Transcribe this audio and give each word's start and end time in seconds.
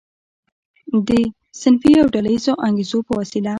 د 1.07 1.09
صنفي 1.61 1.91
او 2.01 2.07
ډله 2.13 2.29
ییزو 2.35 2.53
انګیزو 2.67 2.97
په 3.07 3.13
وسیله. 3.19 3.49